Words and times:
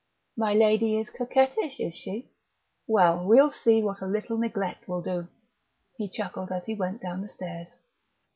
"My 0.35 0.55
lady 0.55 0.97
is 0.97 1.11
coquettish, 1.11 1.79
is 1.79 1.93
she? 1.93 2.31
Well, 2.87 3.23
we'll 3.23 3.51
see 3.51 3.83
what 3.83 4.01
a 4.01 4.07
little 4.07 4.35
neglect 4.35 4.87
will 4.89 5.03
do," 5.03 5.27
he 5.95 6.09
chuckled 6.09 6.51
as 6.51 6.65
he 6.65 6.73
went 6.73 7.03
down 7.03 7.21
the 7.21 7.29
stairs. 7.29 7.75